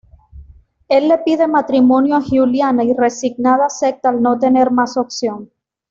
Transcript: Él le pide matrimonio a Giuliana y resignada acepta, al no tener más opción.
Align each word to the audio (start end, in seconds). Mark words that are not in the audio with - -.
Él 0.87 1.09
le 1.09 1.19
pide 1.19 1.47
matrimonio 1.47 2.15
a 2.15 2.21
Giuliana 2.21 2.83
y 2.83 2.91
resignada 2.93 3.67
acepta, 3.67 4.09
al 4.09 4.19
no 4.23 4.39
tener 4.39 4.71
más 4.71 4.97
opción. 4.97 5.51